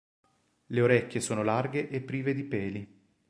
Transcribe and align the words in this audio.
Le 0.65 0.81
orecchie 0.81 1.19
sono 1.21 1.43
larghe 1.43 1.87
e 1.89 2.01
prive 2.01 2.33
di 2.33 2.43
peli. 2.43 3.01